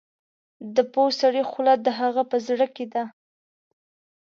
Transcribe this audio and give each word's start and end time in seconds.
د 0.75 0.77
پوه 0.93 1.11
سړي 1.19 1.43
خوله 1.49 1.73
د 1.79 1.87
هغه 1.99 2.23
په 2.31 2.37
زړه 2.47 2.67
کې 2.75 2.85
ده. 2.93 3.03